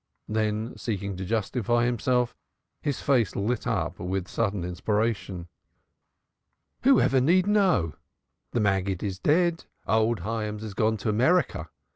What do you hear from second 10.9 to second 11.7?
to America.